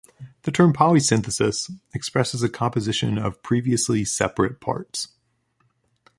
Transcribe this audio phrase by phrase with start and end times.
[0.41, 5.09] The term polysynthesis expresses a composition of previously separate parts.